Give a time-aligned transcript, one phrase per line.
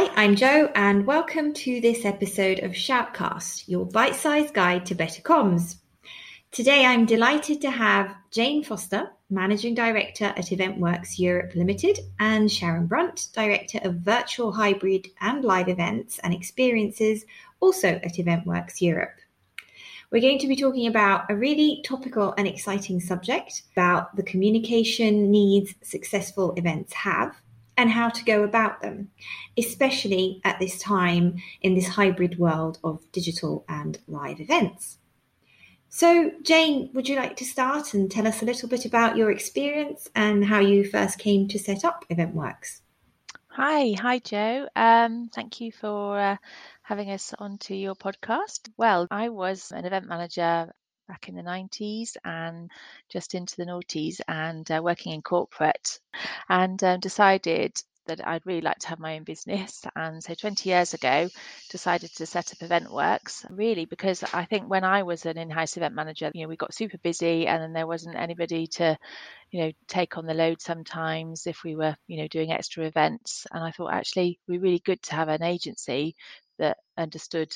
[0.00, 4.94] Hi, I'm Joe, and welcome to this episode of Shout!Cast, your bite sized guide to
[4.94, 5.76] better comms.
[6.52, 12.86] Today, I'm delighted to have Jayne Foster, Managing Director at EventWorks Europe Limited, and Sharon
[12.86, 17.26] Brunt, Director of Virtual, Hybrid, and Live Events and Experiences,
[17.60, 19.18] also at EventWorks Europe.
[20.10, 25.30] We're going to be talking about a really topical and exciting subject about the communication
[25.30, 27.36] needs successful events have
[27.80, 29.10] and how to go about them,
[29.56, 34.98] especially at this time in this hybrid world of digital and live events.
[35.88, 39.30] So, Jayne, would you like to start and tell us a little bit about your
[39.30, 42.82] experience and how you first came to set up EventWorks?
[43.48, 44.68] Hi, hi, Joe.
[44.76, 46.36] Um, thank you for uh,
[46.82, 48.68] having us onto your podcast.
[48.76, 50.70] Well, I was an event manager
[51.10, 52.70] back in the 90s and
[53.08, 55.98] just into the noughties and uh, working in corporate
[56.48, 57.72] and um, decided
[58.06, 59.84] that I'd really like to have my own business.
[59.96, 61.28] And so 20 years ago,
[61.68, 65.94] decided to set up EventWorks really because I think when I was an in-house event
[65.94, 68.96] manager, you know, we got super busy and then there wasn't anybody to,
[69.50, 73.46] you know, take on the load sometimes if we were, you know, doing extra events.
[73.52, 76.14] And I thought actually we're really good to have an agency
[76.58, 77.52] that understood,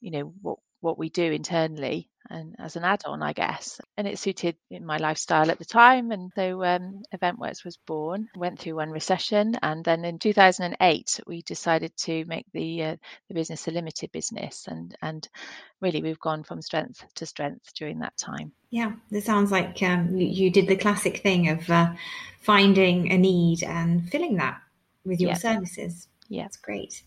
[0.00, 3.80] you know, what what we do internally and as an add-on, I guess.
[3.96, 6.10] And it suited my lifestyle at the time.
[6.10, 8.28] And so um, EventWorks was born.
[8.36, 12.96] Went through one recession, and then in 2008 we decided to make the uh,
[13.28, 14.66] the business a limited business.
[14.68, 15.28] And and
[15.80, 18.52] really we've gone from strength to strength during that time.
[18.70, 21.92] Yeah, this sounds like um, you, did the classic thing of uh,
[22.40, 24.60] finding a need and filling that
[25.04, 25.36] with your yeah.
[25.36, 26.08] services.
[26.28, 27.02] Yeah, that's great.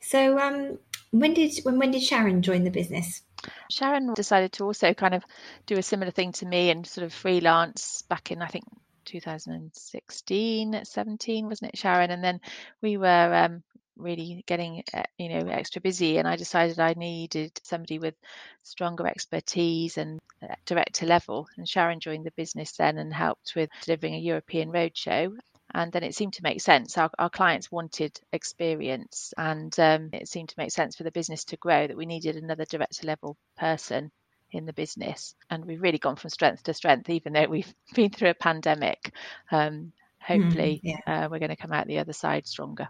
[0.00, 0.78] So, um,
[1.12, 3.22] when did when when did Sharon join the business?
[3.70, 5.24] Sharon decided to also kind of
[5.66, 8.64] do a similar thing to me and sort of freelance back in I think
[9.04, 12.10] 2016, 17, wasn't it, Sharon?
[12.10, 12.40] And then
[12.82, 13.62] we were um,
[13.96, 18.14] really getting uh, you know extra busy and i decided i needed somebody with
[18.62, 23.70] stronger expertise and uh, director level and sharon joined the business then and helped with
[23.84, 25.32] delivering a european roadshow
[25.74, 26.96] and then it seemed to make sense.
[26.96, 31.44] Our, our clients wanted experience, and um, it seemed to make sense for the business
[31.46, 34.10] to grow that we needed another director level person
[34.52, 35.34] in the business.
[35.50, 39.12] And we've really gone from strength to strength, even though we've been through a pandemic.
[39.50, 41.24] Um, hopefully, mm, yeah.
[41.24, 42.88] uh, we're going to come out the other side stronger.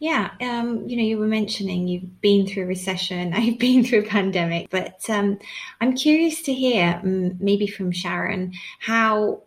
[0.00, 4.00] Yeah, um, you know, you were mentioning you've been through a recession, I've been through
[4.00, 5.38] a pandemic, but um,
[5.80, 9.44] I'm curious to hear, maybe from Sharon, how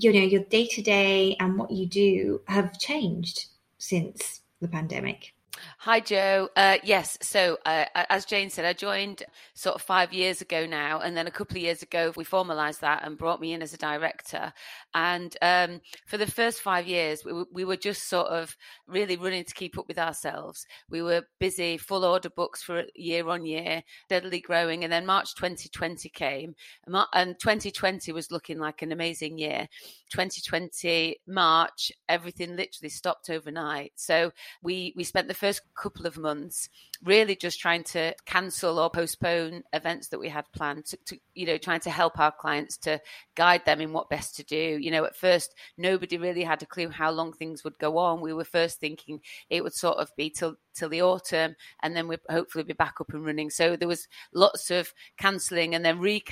[0.00, 3.46] you know your day to day and what you do have changed
[3.78, 5.34] since the pandemic
[5.82, 6.48] Hi, Joe.
[6.56, 7.16] Uh, yes.
[7.22, 9.22] So, uh, as Jayne said, I joined
[9.54, 10.98] sort of five years ago now.
[10.98, 13.72] And then a couple of years ago, we formalized that and brought me in as
[13.72, 14.52] a director.
[14.94, 18.56] And um, for the first five years, we, we, were just sort of
[18.88, 20.66] really running to keep up with ourselves.
[20.90, 24.82] We were busy, full order books for year on year, steadily growing.
[24.82, 26.56] And then March 2020 came,
[26.88, 29.68] and 2020 was looking like an amazing year.
[30.10, 33.92] 2020 March, everything literally stopped overnight.
[33.94, 36.68] So we we spent the first couple of months
[37.04, 41.46] really just trying to cancel or postpone events that we had planned to, to, you
[41.46, 43.00] know trying to help our clients to
[43.36, 44.78] guide them in what best to do.
[44.80, 48.20] You know at first nobody really had a clue how long things would go on.
[48.20, 52.08] We were first thinking it would sort of be till till the autumn and then
[52.08, 53.50] we'd hopefully be back up and running.
[53.50, 56.22] So there was lots of cancelling and then re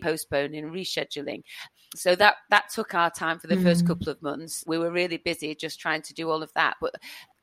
[0.00, 1.42] postponing rescheduling.
[1.96, 3.62] So that that took our time for the mm.
[3.62, 4.64] first couple of months.
[4.66, 6.94] We were really busy just trying to do all of that but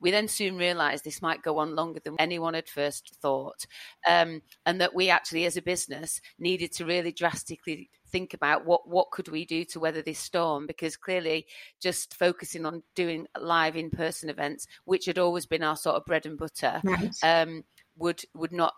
[0.01, 3.65] we then soon realized this might go on longer than anyone had first thought,
[4.07, 8.87] um, and that we actually, as a business, needed to really drastically think about what
[8.87, 11.45] what could we do to weather this storm because clearly
[11.81, 16.05] just focusing on doing live in person events which had always been our sort of
[16.05, 17.11] bread and butter right.
[17.23, 17.63] um,
[17.97, 18.73] would would not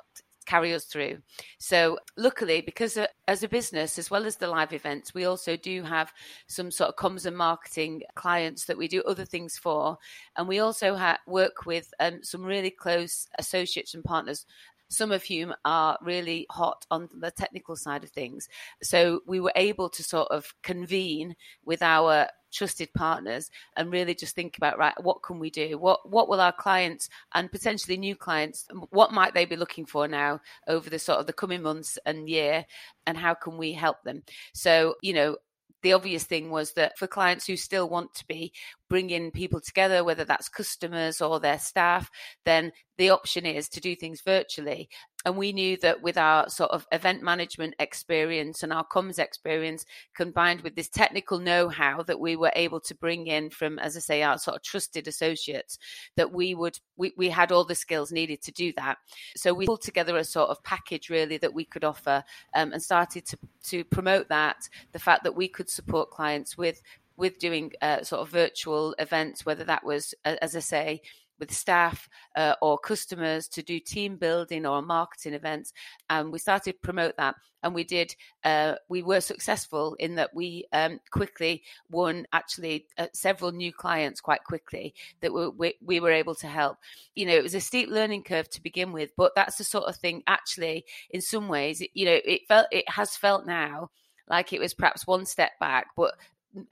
[0.46, 1.18] carry us through.
[1.58, 5.56] So, luckily, because uh, as a business, as well as the live events, we also
[5.56, 6.12] do have
[6.48, 9.98] some sort of comms and marketing clients that we do other things for.
[10.38, 14.46] And we also ha- work with um, some really close associates and partners
[14.94, 18.48] some of whom are really hot on the technical side of things.
[18.81, 21.36] So we were able to sort of convene
[21.66, 26.07] with our trusted partners and really just think about right what can we do what
[26.07, 30.40] what will our clients and potentially new clients what might they be looking for now
[30.68, 32.63] over the sort of the coming months and year
[33.07, 34.22] and how can we help them
[34.54, 35.36] so you know
[35.81, 38.54] the obvious thing was that for clients who still want to be
[38.89, 42.09] bringing people together, whether that's customers or their staff,
[42.45, 44.89] then the option is to do things virtually.
[45.25, 49.85] And we knew that with our sort of event management experience and our comms experience
[50.15, 53.95] combined with this technical know how that we were able to bring in from, as
[53.95, 55.80] I say, our sort of trusted associates,
[56.18, 58.97] that we would, we, we had all the skills needed to do that.
[59.38, 62.83] So we pulled together a sort of package really that we could offer um, and
[62.83, 64.57] started to, to promote that.
[64.91, 66.81] The fact that we could support clients with
[67.18, 71.01] with doing uh, sort of virtual events, whether that was, as I say,
[71.39, 75.74] with staff uh, or customers to do team building or marketing events.
[76.10, 77.36] And we started to promote that.
[77.63, 83.07] And we did, uh, we were successful in that we um, quickly won actually uh,
[83.13, 86.77] several new clients quite quickly that we, we were able to help.
[87.16, 89.86] You know, it was a steep learning curve to begin with, but that's the sort
[89.86, 93.89] of thing actually, in some ways, you know, it felt, it has felt now
[94.30, 96.16] like it was perhaps one step back, but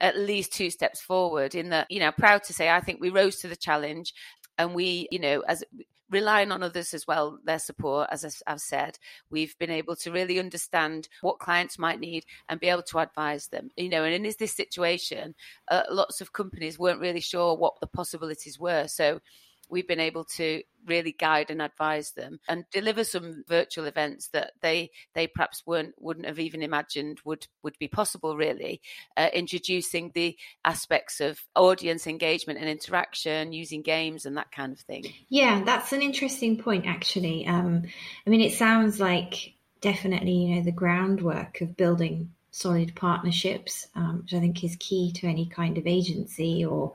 [0.00, 3.10] at least two steps forward in that you know proud to say i think we
[3.10, 4.14] rose to the challenge
[4.58, 5.64] and we you know as
[6.10, 8.98] relying on others as well their support as i've said
[9.30, 13.48] we've been able to really understand what clients might need and be able to advise
[13.48, 15.34] them you know and in this situation
[15.70, 18.86] uh, lots of companies weren't really sure what the possibilities were.
[18.86, 19.20] So
[19.70, 24.52] we've been able to really guide and advise them and deliver some virtual events that
[24.60, 28.80] they they perhaps weren't wouldn't have even imagined would would be possible really.
[29.16, 34.80] Uh, introducing the aspects of audience engagement and interaction using games and that kind of
[34.80, 35.04] thing.
[35.28, 37.46] Yeah that's an interesting point actually.
[37.46, 37.82] Um,
[38.26, 44.20] i mean it sounds like definitely you know the groundwork of building solid partnerships um,
[44.22, 46.92] which i think is key to any kind of agency or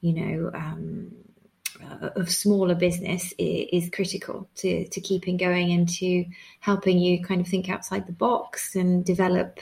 [0.00, 1.12] you know um,
[2.16, 6.24] of smaller business is, critical to, to keeping going and to
[6.60, 9.60] helping you kind of think outside the box and develop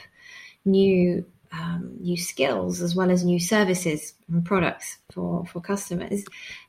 [0.65, 6.23] new um, new skills as well as new services and products for for customers.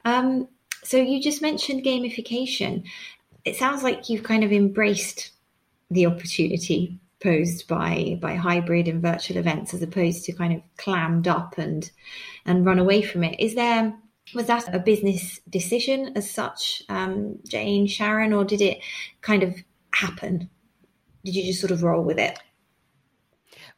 [0.04, 0.48] Um,
[0.82, 2.84] so you just mentioned gamification.
[3.44, 5.32] It sounds like you've kind of embraced
[5.90, 11.28] the opportunity posed by by hybrid and virtual events as opposed to kind of clammed
[11.28, 11.90] up and
[12.46, 13.38] and run away from it.
[13.38, 13.94] Is there
[14.34, 18.80] was that a business decision as such, um, Jane, Sharon, or did it
[19.20, 19.54] kind of
[19.92, 20.48] happen?
[21.24, 22.38] Did you just sort of roll with it?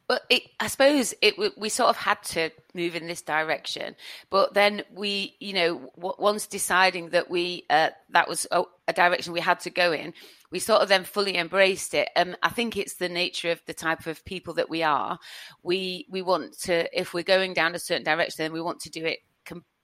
[0.09, 3.95] Well, it, I suppose it we sort of had to move in this direction,
[4.29, 9.31] but then we, you know, once deciding that we uh, that was a, a, direction
[9.31, 10.13] we had to go in,
[10.51, 12.09] we sort of then fully embraced it.
[12.17, 15.19] And I think it's the nature of the type of people that we are.
[15.63, 18.89] We we want to, if we're going down a certain direction, then we want to
[18.89, 19.19] do it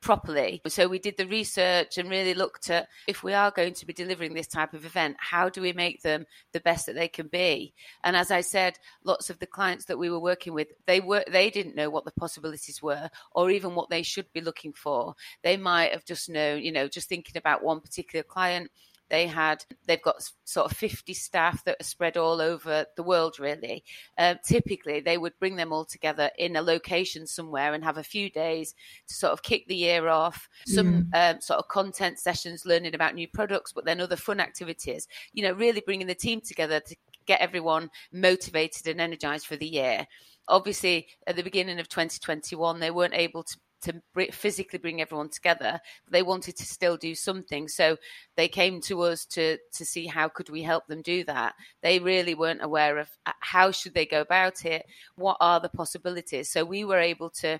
[0.01, 0.61] properly.
[0.67, 3.93] So we did the research and really looked at if we are going to be
[3.93, 7.27] delivering this type of event, how do we make them the best that they can
[7.27, 7.73] be?
[8.03, 11.23] And as I said, lots of the clients that we were working with, they were
[11.29, 15.15] they didn't know what the possibilities were or even what they should be looking for.
[15.43, 18.71] They might have just known, you know, just thinking about one particular client
[19.09, 23.39] they had they've got sort of 50 staff that are spread all over the world
[23.39, 23.83] really.
[24.17, 28.03] Uh, typically they would bring them all together in a location somewhere and have a
[28.03, 28.73] few days
[29.07, 31.35] to sort of kick the year off some mm.
[31.35, 35.07] um, sort of content sessions learning about new products but then other fun activities.
[35.33, 36.95] You know really bringing the team together to
[37.25, 40.07] get everyone motivated and energized for the year.
[40.47, 45.79] Obviously at the beginning of 2021 they weren't able to to physically bring everyone together
[46.05, 47.67] but they wanted to still do something.
[47.67, 47.97] So
[48.35, 51.55] they came to us to to see how could we help them do that.
[51.81, 54.85] They really weren't aware of uh, how should they go about it?
[55.15, 56.49] What are the possibilities?
[56.49, 57.59] So we were able to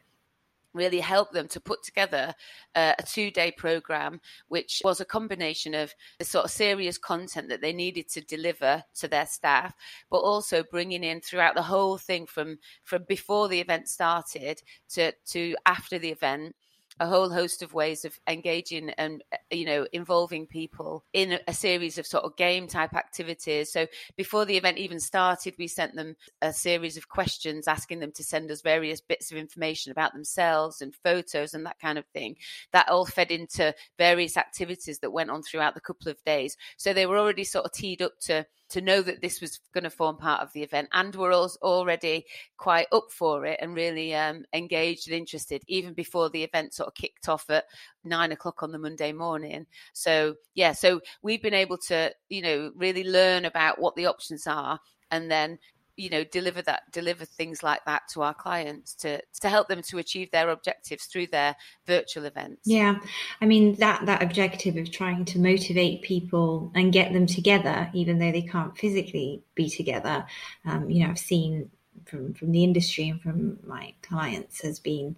[0.73, 2.33] really help them to put together
[2.75, 7.49] uh, a two day program, which was a combination of the sort of serious content
[7.49, 9.73] that they needed to deliver to their staff,
[10.09, 15.11] but also bringing in throughout the whole thing from, from before the event started to,
[15.25, 16.55] to after the event
[16.99, 21.53] a whole host of ways of engaging and uh, you know involving people in a
[21.53, 23.71] series of sort of game type activities.
[23.71, 28.11] So before the event even started we sent them a series of questions asking them
[28.13, 32.05] to send us various bits of information about themselves and photos and that kind of
[32.07, 32.35] thing.
[32.71, 36.57] That all fed into various activities that went on throughout the couple of days.
[36.77, 39.83] So they were already sort of teed up to to know that this was going
[39.83, 42.25] to form part of the event and we were all already
[42.57, 46.87] quite up for it and really um, engaged and interested even before the event sort
[46.87, 47.65] of kicked off at
[48.03, 49.65] nine o'clock on the Monday morning.
[49.93, 54.45] So yeah, so we've been able to, you know, really learn about what the options
[54.47, 54.79] are
[55.11, 55.59] and then
[55.99, 59.81] you know deliver that deliver things like that to our clients to to help them
[59.83, 62.61] to achieve their objectives through their virtual events.
[62.65, 62.99] Yeah.
[63.41, 68.19] I mean that that objective of trying to motivate people and get them together even
[68.19, 70.25] though they can't physically be together
[70.65, 71.69] um, you know i've seen
[72.05, 75.15] from from the industry and from my clients has been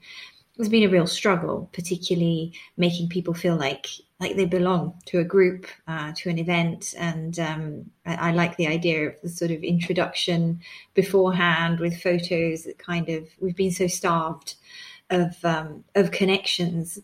[0.58, 3.88] has been a real struggle, particularly making people feel like
[4.20, 6.94] like they belong to a group, uh, to an event.
[6.96, 10.62] And um, I, I, like the idea of the sort of introduction
[10.94, 14.54] beforehand with photos that kind of we've been so starved
[15.10, 17.00] of um, of connections.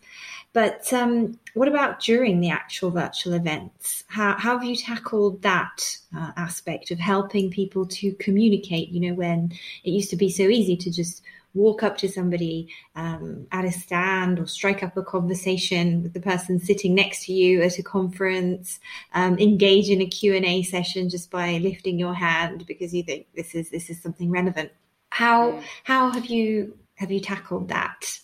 [0.53, 4.03] But um, what about during the actual virtual events?
[4.07, 8.89] How, how have you tackled that uh, aspect of helping people to communicate?
[8.89, 9.51] You know, when
[9.83, 11.21] it used to be so easy to just
[11.53, 16.19] walk up to somebody um, at a stand or strike up a conversation with the
[16.19, 18.79] person sitting next to you at a conference
[19.13, 23.55] um, engage in a q&a session just by lifting your hand because you think this
[23.55, 24.71] is this is something relevant
[25.09, 25.63] how mm.
[25.83, 28.19] how have you have you tackled that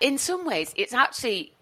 [0.00, 1.53] in some ways it's actually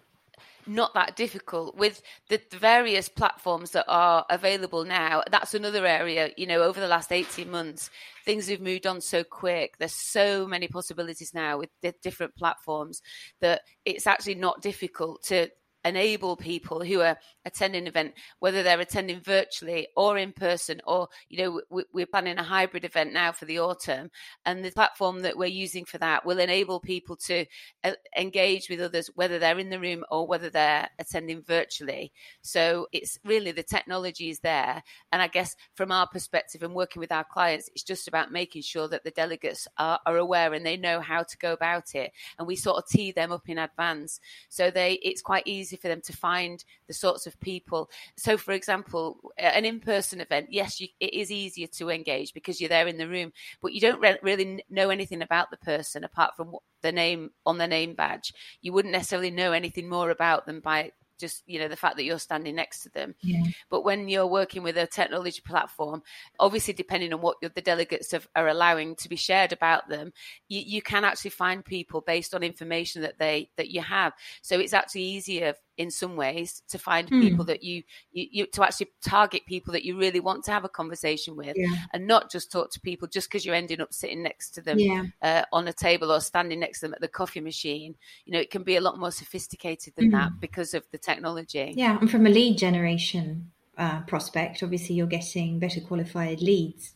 [0.67, 5.23] not that difficult with the, various platforms that are available now.
[5.29, 7.89] That's another area, you know, over the last 18 months,
[8.25, 9.75] things have moved on so quick.
[9.77, 13.01] There's so many possibilities now with the different platforms
[13.41, 15.49] that it's actually not difficult to
[15.85, 21.37] enable people who are attending event, whether they're attending virtually or in person, or you
[21.37, 24.09] know, we're planning a hybrid event now for the autumn,
[24.45, 27.45] and the platform that we're using for that will enable people to
[27.83, 32.11] uh, engage with others, whether they're in the room or whether they're attending virtually.
[32.41, 36.99] So it's really the technology is there, and I guess from our perspective and working
[36.99, 40.65] with our clients, it's just about making sure that the delegates are, are aware and
[40.65, 43.57] they know how to go about it, and we sort of tee them up in
[43.57, 47.89] advance, so they it's quite easy easy for them to find the sorts of people.
[48.15, 52.59] So, for example, an in person event, yes, you, it is easier to engage because
[52.59, 56.03] you're there in the room, but you don't re- really know anything about the person
[56.03, 58.33] apart from the name on the name badge.
[58.61, 62.03] You wouldn't necessarily know anything more about them by just you know the fact that
[62.03, 63.43] you're standing next to them yeah.
[63.69, 66.01] but when you're working with a technology platform
[66.39, 70.11] obviously depending on what the delegates have, are allowing to be shared about them
[70.49, 74.59] you, you can actually find people based on information that they that you have so
[74.59, 77.21] it's actually easier in some ways to find mm.
[77.21, 80.63] people that you, you, you to actually target people that you really want to have
[80.63, 81.67] a conversation with yeah.
[81.93, 84.77] and not just talk to people just because you're ending up sitting next to them
[84.77, 85.03] yeah.
[85.21, 88.39] uh, on a table or standing next to them at the coffee machine you know
[88.39, 90.11] it can be a lot more sophisticated than mm.
[90.11, 95.07] that because of the technology yeah and from a lead generation uh, prospect obviously you're
[95.07, 96.93] getting better qualified leads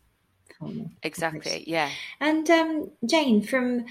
[1.03, 3.85] exactly yeah and um, jayne from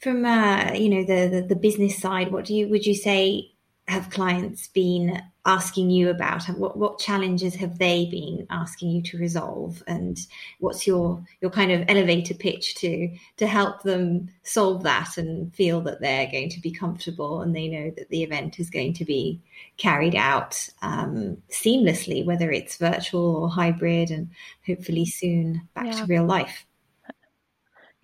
[0.00, 3.50] from uh, you know the, the, the business side what do you would you say
[3.88, 6.44] have clients been asking you about?
[6.44, 9.82] What what challenges have they been asking you to resolve?
[9.86, 10.18] And
[10.60, 15.80] what's your your kind of elevator pitch to to help them solve that and feel
[15.82, 19.04] that they're going to be comfortable and they know that the event is going to
[19.04, 19.40] be
[19.78, 24.28] carried out um, seamlessly, whether it's virtual or hybrid, and
[24.66, 25.92] hopefully soon back yeah.
[25.92, 26.66] to real life.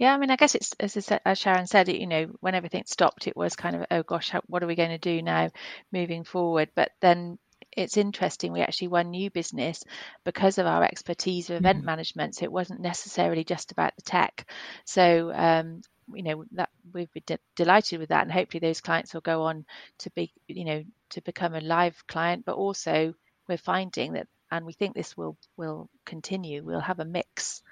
[0.05, 3.27] Yeah, I mean, I guess it's as, as Sharon said, you know, when everything stopped,
[3.27, 5.49] it was kind of, oh gosh, how, what are we going to do now
[5.93, 6.69] moving forward?
[6.75, 7.39] But then
[7.73, 9.83] it's interesting, we actually won new business
[10.23, 11.87] because of our expertise of event mm-hmm.
[11.87, 12.35] management.
[12.35, 14.47] So it wasn't necessarily just about the tech.
[14.85, 15.81] So, um,
[16.13, 19.45] you know, that we've been de- delighted with that, and hopefully those clients will go
[19.45, 19.65] on
[20.01, 22.45] to be, you know, to become a live client.
[22.45, 23.15] But also,
[23.49, 26.63] we're finding that, and we think this will will continue.
[26.63, 27.63] We'll have a mix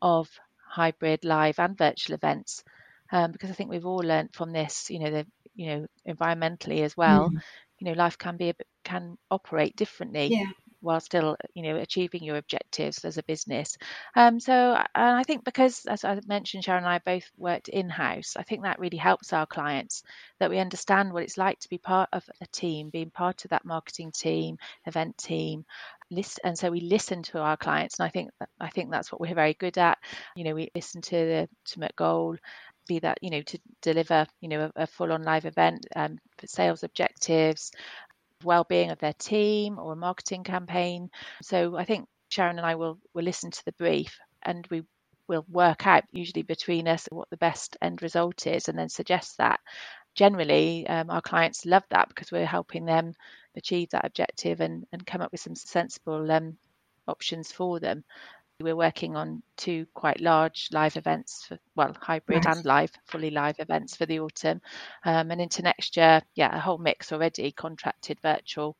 [0.00, 0.30] of
[0.72, 2.64] hybrid, live, and virtual events,
[3.12, 4.90] um, because I think we've all learned from this.
[4.90, 7.30] You know, the you know environmentally as well.
[7.30, 7.42] Mm.
[7.78, 10.28] You know, life can be a can operate differently.
[10.32, 10.46] Yeah
[10.82, 13.78] while still you know achieving your objectives as a business
[14.16, 14.52] um, so
[14.94, 18.62] and i think because as i mentioned sharon and i both worked in-house i think
[18.62, 20.02] that really helps our clients
[20.40, 23.50] that we understand what it's like to be part of a team being part of
[23.50, 25.64] that marketing team event team
[26.12, 29.20] list and so we listen to our clients and i think i think that's what
[29.20, 29.98] we're very good at.
[30.36, 32.36] You know we listen to the ultimate goal
[32.88, 36.18] be that you know to deliver you know a, a full on live event um,
[36.44, 37.72] sales objectives
[38.44, 41.10] well-being of their team or a marketing campaign.
[41.42, 44.82] So i think sharon and i will will listen to the brief and we
[45.28, 49.38] will work out usually between us what the best end result is and then suggest
[49.38, 49.60] that
[50.14, 53.14] generally um, our clients love that because we're helping them
[53.56, 56.56] achieve that objective and, and come up with some sensible um,
[57.06, 58.04] options for them.
[58.60, 62.56] We're working on two quite large live events for well hybrid nice.
[62.56, 64.60] and live, fully live events for the autumn,
[65.04, 68.76] um, and into next year, yeah, a whole mix already contracted virtual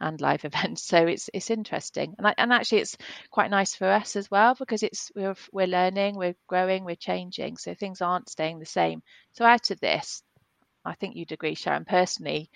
[0.00, 0.82] and live events.
[0.82, 2.96] So it's it's interesting, and I, and actually it's
[3.30, 7.56] quite nice for us as well because it's we're we're learning, we're growing, we're changing,
[7.56, 9.02] so things aren't staying the same.
[9.32, 10.24] So out of this,
[10.84, 12.50] I think you'd agree, Sharon, personally,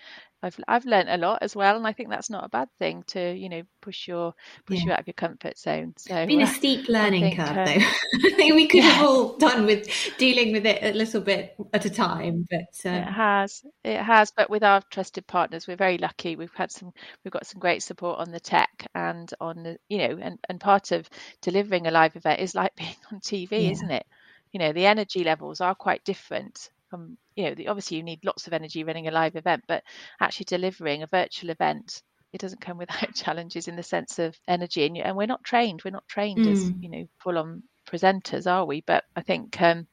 [0.45, 3.03] I've I've learned a lot as well, and I think that's not a bad thing
[3.07, 4.85] to you know push your push yeah.
[4.85, 5.93] you out of your comfort zone.
[5.97, 7.71] So it's been a steep learning think, curve, um, though.
[8.27, 8.91] I think we could yeah.
[8.91, 9.89] have all done with
[10.19, 12.95] dealing with it a little bit at a time, but um...
[12.95, 14.31] it has it has.
[14.31, 16.35] But with our trusted partners, we're very lucky.
[16.35, 19.97] We've had some we've got some great support on the tech and on the you
[19.97, 21.09] know and and part of
[21.41, 23.71] delivering a live event is like being on TV, yeah.
[23.71, 24.05] isn't it?
[24.51, 28.47] You know the energy levels are quite different from you know obviously you need lots
[28.47, 29.83] of energy running a live event but
[30.19, 32.01] actually delivering a virtual event
[32.33, 35.81] it doesn't come without challenges in the sense of energy and, and we're not trained
[35.83, 36.51] we're not trained mm.
[36.51, 39.87] as you know full on presenters are we but i think um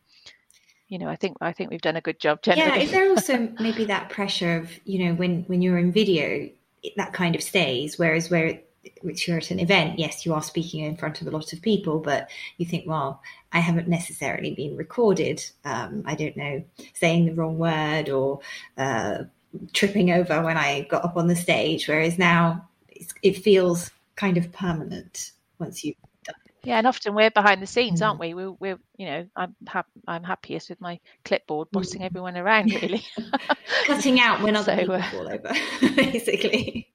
[0.88, 2.78] you know i think i think we've done a good job generally.
[2.78, 6.48] yeah is there also maybe that pressure of you know when when you're in video
[6.96, 8.60] that kind of stays whereas where
[9.02, 11.62] which you're at an event, yes, you are speaking in front of a lot of
[11.62, 13.22] people, but you think, well,
[13.52, 15.44] I haven't necessarily been recorded.
[15.64, 18.40] Um, I don't know, saying the wrong word or
[18.76, 19.24] uh,
[19.72, 21.88] tripping over when I got up on the stage.
[21.88, 22.68] Whereas now
[23.22, 25.94] it feels kind of permanent once you.
[26.64, 28.06] Yeah, and often we're behind the scenes, mm.
[28.06, 28.34] aren't we?
[28.34, 31.72] We're, we're, you know, I'm ha- I'm happiest with my clipboard, mm.
[31.72, 32.04] bossing mm.
[32.04, 33.04] everyone around, really,
[33.86, 35.52] cutting out when other so, people uh, fall over,
[35.96, 36.92] basically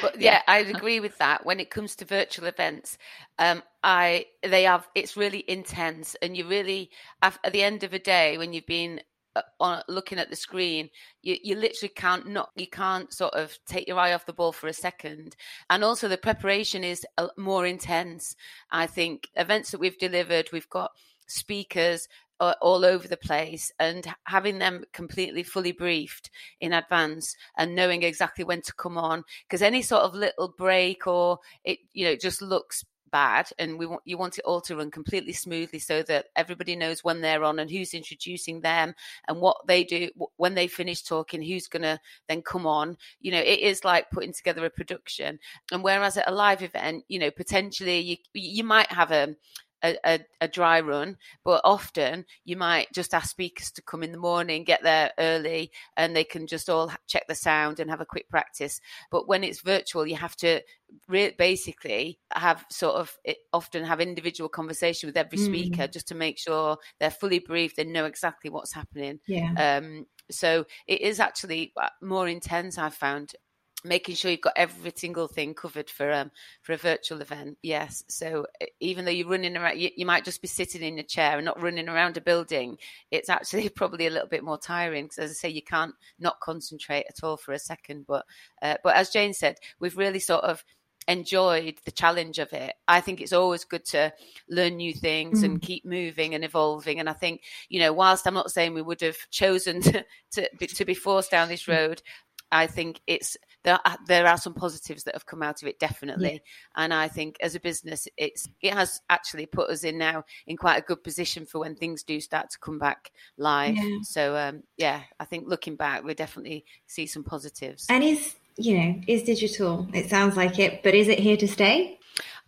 [0.00, 1.44] but yeah, I'd agree with that.
[1.44, 2.98] When it comes to virtual events,
[3.38, 6.90] um, I they have it's really intense, and you really
[7.22, 9.00] at the end of a day when you've been
[9.36, 10.88] uh, on looking at the screen
[11.22, 14.52] you, you literally can't not you can't sort of take your eye off the ball
[14.52, 15.34] for a second.
[15.68, 17.04] And also the preparation is
[17.36, 18.36] more intense.
[18.70, 20.92] I think events that we've delivered we've got
[21.26, 22.06] speakers
[22.40, 28.44] all over the place and having them completely fully briefed in advance and knowing exactly
[28.44, 32.42] when to come on because any sort of little break or it you know just
[32.42, 36.26] looks bad and we want you want it all to run completely smoothly so that
[36.34, 38.92] everybody knows when they're on and who's introducing them
[39.28, 41.96] and what they do when they finish talking who's going to
[42.28, 42.96] then come on.
[43.20, 45.38] You know it is like putting together a production.
[45.70, 49.36] And whereas at a live event you know potentially you you might have a
[49.84, 54.12] a, a, a, dry run, but often you might just ask speakers to come in
[54.12, 58.00] the morning, get there early, and they can just all check the sound and have
[58.00, 58.80] a quick practice.
[59.10, 60.62] But when it's virtual, you have to
[61.08, 63.16] re- basically have sort of
[63.52, 65.92] often have individual conversation with every speaker mm.
[65.92, 69.20] just to make sure they're fully briefed and know exactly what's happening.
[69.26, 69.52] Yeah.
[69.78, 72.78] Um, so it is actually uh, more intense.
[72.78, 73.34] I've found
[73.84, 76.30] making sure you've got every single thing covered for um
[76.62, 78.46] for a virtual event yes so
[78.80, 81.44] even though you're running around you, you might just be sitting in a chair and
[81.44, 82.76] not running around a building
[83.10, 86.40] it's actually probably a little bit more tiring because as i say you can't not
[86.40, 88.24] concentrate at all for a second but
[88.62, 90.64] uh, but as jayne said we've really sort of
[91.08, 92.74] enjoyed the challenge of it.
[92.88, 94.12] I think it's always good to
[94.48, 95.44] learn new things mm.
[95.44, 97.00] and keep moving and evolving.
[97.00, 100.66] And I think, you know, whilst I'm not saying we would have chosen to, to,
[100.66, 101.76] to be forced down this mm.
[101.76, 102.02] road,
[102.50, 103.78] I think it's there.
[103.84, 106.32] Are, there are some positives that have come out of it, definitely.
[106.32, 106.38] Yeah.
[106.84, 110.56] And I think as a business, it's it has actually put us in now in
[110.56, 113.76] quite a good position for when things do start to come back live.
[113.76, 113.98] Yeah.
[114.02, 117.86] So um, yeah, I think looking back, we definitely see some positives.
[117.88, 119.88] And is you know is digital?
[119.92, 121.98] It sounds like it, but is it here to stay?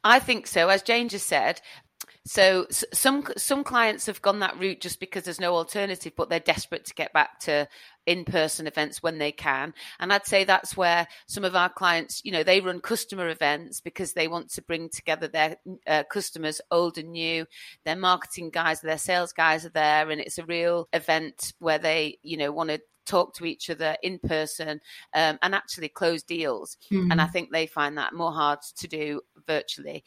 [0.04, 0.68] I think so.
[0.68, 1.60] As Jayne just said,
[2.26, 6.40] so some some clients have gone that route just because there's no alternative, but they're
[6.40, 7.68] desperate to get back to
[8.04, 9.72] in-person events when they can.
[10.00, 13.80] And I'd say that's where some of our clients, you know, they run customer events
[13.80, 17.46] because they want to bring together their uh, customers, old and new.
[17.84, 22.18] Their marketing guys, their sales guys are there, and it's a real event where they,
[22.22, 24.80] you know, want to talk to each other in person
[25.14, 26.76] um, and actually close deals.
[26.90, 27.12] Mm.
[27.12, 30.04] And I think they find that more hard to do virtually.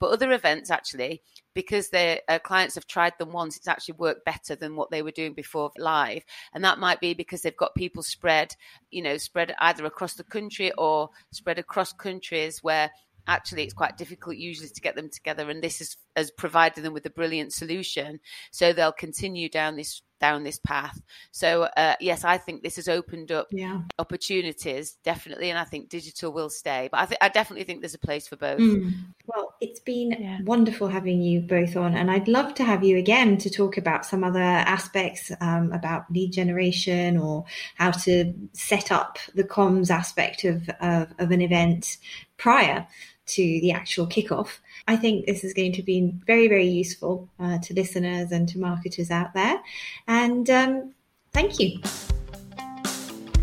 [0.00, 1.22] But other events, actually,
[1.54, 5.02] because their uh, clients have tried them once, it's actually worked better than what they
[5.02, 6.24] were doing before live.
[6.54, 8.56] And that might be because they've got people spread,
[8.90, 12.90] you know, spread either across the country or spread across countries where
[13.26, 16.94] actually it's quite difficult usually to get them together and this is, has provided them
[16.94, 18.18] with a brilliant solution
[18.50, 21.00] so they'll continue down this down this path.
[21.32, 23.80] So uh, yes, I think this has opened up yeah.
[23.98, 26.88] opportunities definitely, and I think digital will stay.
[26.90, 28.60] But I, th- I definitely think there's a place for both.
[28.60, 28.92] Mm.
[29.26, 30.38] Well, it's been yeah.
[30.44, 34.04] wonderful having you both on, and I'd love to have you again to talk about
[34.04, 37.44] some other aspects um, about lead generation or
[37.76, 41.96] how to set up the comms aspect of, of, of an event
[42.36, 42.86] prior
[43.30, 44.58] to the actual kickoff.
[44.88, 48.58] I think this is going to be very, very useful uh, to listeners and to
[48.58, 49.60] marketers out there.
[50.08, 50.94] And um,
[51.32, 51.80] thank you.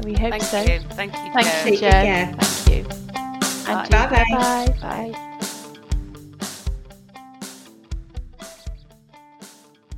[0.04, 0.62] We hope thank so.
[0.62, 0.80] You.
[0.92, 1.34] Thank you.
[1.34, 1.90] Thank you, Thank you.
[1.90, 2.84] Thank you.
[3.66, 4.08] Bye bye.
[4.08, 4.78] Bye bye.
[4.82, 5.27] Bye.